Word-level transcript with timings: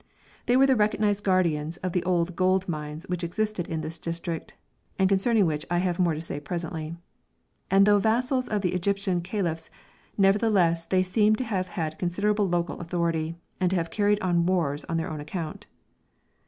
They 0.47 0.57
were 0.57 0.65
the 0.65 0.75
recognised 0.75 1.23
guardians 1.23 1.77
of 1.77 1.91
the 1.91 2.03
old 2.05 2.35
gold 2.35 2.67
mines 2.67 3.05
which 3.07 3.23
existed 3.23 3.67
in 3.67 3.81
this 3.81 3.99
district, 3.99 4.55
and 4.97 5.07
concerning 5.07 5.45
which 5.45 5.63
I 5.69 5.77
have 5.77 5.99
more 5.99 6.15
to 6.15 6.19
say 6.21 6.39
presently; 6.39 6.95
and 7.69 7.85
though 7.85 7.99
vassals 7.99 8.47
of 8.47 8.63
the 8.63 8.73
Egyptian 8.73 9.21
kaliphs, 9.21 9.69
nevertheless 10.17 10.87
they 10.87 11.03
seem 11.03 11.35
to 11.35 11.43
have 11.43 11.67
had 11.67 11.99
considerable 11.99 12.49
local 12.49 12.81
authority, 12.81 13.35
and 13.59 13.69
to 13.69 13.75
have 13.75 13.91
carried 13.91 14.19
on 14.21 14.47
wars 14.47 14.85
on 14.85 14.97
their 14.97 15.11
own 15.11 15.19
account. 15.19 15.67